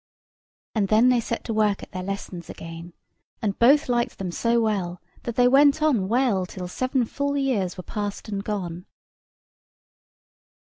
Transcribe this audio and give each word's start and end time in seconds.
And 0.73 0.87
then 0.87 1.09
they 1.09 1.19
set 1.19 1.43
to 1.43 1.53
work 1.53 1.83
at 1.83 1.91
their 1.91 2.01
lessons 2.01 2.49
again, 2.49 2.93
and 3.39 3.59
both 3.59 3.87
liked 3.87 4.17
them 4.17 4.31
so 4.31 4.59
well 4.59 4.99
that 5.25 5.35
they 5.35 5.47
went 5.47 5.79
on 5.83 6.07
well 6.07 6.47
till 6.47 6.67
seven 6.67 7.05
full 7.05 7.37
years 7.37 7.77
were 7.77 7.83
past 7.83 8.27
and 8.27 8.43
gone. 8.43 8.87